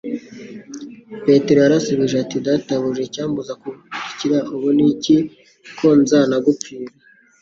Petero 1.25 1.57
yari 1.63 1.75
yasubij 1.77 2.13
e 2.15 2.17
ati: 2.23 2.37
"Databuj 2.47 2.97
a, 3.01 3.05
icyambuza 3.07 3.51
kugukirikira 3.61 4.37
ubu 4.53 4.67
ni 4.77 4.85
iki 4.91 5.17
ko 5.77 5.87
nzanagupfira." 6.01 6.91